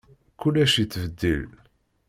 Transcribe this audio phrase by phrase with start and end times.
[0.41, 1.49] Kullec yettbeddil.